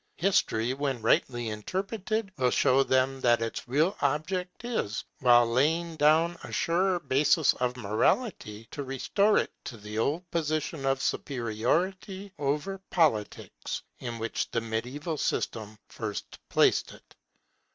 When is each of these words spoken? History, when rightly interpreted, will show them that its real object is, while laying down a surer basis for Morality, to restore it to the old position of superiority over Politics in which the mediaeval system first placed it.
History, 0.17 0.73
when 0.73 0.99
rightly 1.03 1.49
interpreted, 1.49 2.31
will 2.35 2.49
show 2.49 2.81
them 2.81 3.21
that 3.21 3.39
its 3.39 3.67
real 3.67 3.95
object 4.01 4.65
is, 4.65 5.03
while 5.19 5.45
laying 5.45 5.95
down 5.95 6.39
a 6.43 6.51
surer 6.51 6.99
basis 7.01 7.53
for 7.53 7.71
Morality, 7.77 8.67
to 8.71 8.81
restore 8.81 9.37
it 9.37 9.51
to 9.65 9.77
the 9.77 9.99
old 9.99 10.27
position 10.31 10.87
of 10.87 11.03
superiority 11.03 12.33
over 12.39 12.79
Politics 12.89 13.83
in 13.99 14.17
which 14.17 14.49
the 14.49 14.59
mediaeval 14.61 15.17
system 15.19 15.77
first 15.87 16.39
placed 16.49 16.93
it. 16.93 17.15